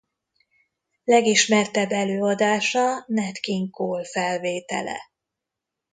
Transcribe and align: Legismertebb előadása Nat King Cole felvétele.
Legismertebb 1.03 1.91
előadása 1.91 3.03
Nat 3.07 3.37
King 3.37 3.69
Cole 3.69 4.05
felvétele. 4.05 4.97